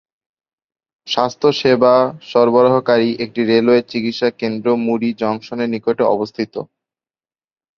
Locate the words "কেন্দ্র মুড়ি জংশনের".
4.41-5.69